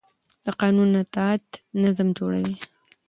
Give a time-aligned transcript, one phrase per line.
[0.45, 1.45] د قانون اطاعت
[1.81, 2.55] نظم جوړوي